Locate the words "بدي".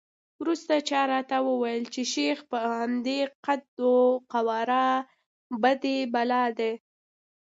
5.61-5.97